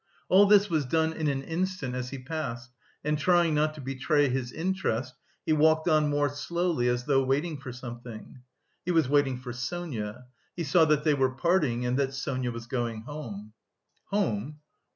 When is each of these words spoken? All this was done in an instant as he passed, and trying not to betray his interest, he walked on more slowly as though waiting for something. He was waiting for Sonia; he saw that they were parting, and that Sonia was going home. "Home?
All 0.29 0.47
this 0.47 0.67
was 0.67 0.85
done 0.87 1.13
in 1.13 1.27
an 1.27 1.43
instant 1.43 1.93
as 1.93 2.09
he 2.09 2.17
passed, 2.17 2.71
and 3.03 3.19
trying 3.19 3.53
not 3.53 3.75
to 3.75 3.81
betray 3.81 4.29
his 4.29 4.51
interest, 4.51 5.13
he 5.45 5.53
walked 5.53 5.87
on 5.87 6.09
more 6.09 6.27
slowly 6.27 6.89
as 6.89 7.03
though 7.03 7.23
waiting 7.23 7.55
for 7.59 7.71
something. 7.71 8.39
He 8.83 8.89
was 8.89 9.07
waiting 9.07 9.37
for 9.37 9.53
Sonia; 9.53 10.25
he 10.55 10.63
saw 10.63 10.85
that 10.85 11.03
they 11.03 11.13
were 11.13 11.35
parting, 11.35 11.85
and 11.85 11.99
that 11.99 12.15
Sonia 12.15 12.51
was 12.51 12.65
going 12.65 13.01
home. 13.01 13.53
"Home? 14.07 14.57